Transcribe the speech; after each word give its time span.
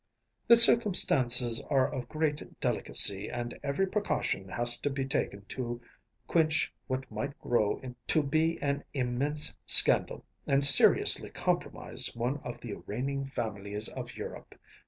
“The 0.47 0.55
circumstances 0.55 1.61
are 1.69 1.87
of 1.93 2.09
great 2.09 2.59
delicacy, 2.59 3.29
and 3.29 3.59
every 3.61 3.85
precaution 3.85 4.49
has 4.49 4.75
to 4.77 4.89
be 4.89 5.05
taken 5.05 5.45
to 5.49 5.79
quench 6.25 6.73
what 6.87 7.11
might 7.11 7.37
grow 7.37 7.79
to 8.07 8.23
be 8.23 8.59
an 8.63 8.83
immense 8.95 9.53
scandal 9.67 10.25
and 10.47 10.63
seriously 10.63 11.29
compromise 11.29 12.15
one 12.15 12.37
of 12.43 12.61
the 12.61 12.73
reigning 12.87 13.27
families 13.27 13.89
of 13.89 14.15
Europe. 14.15 14.55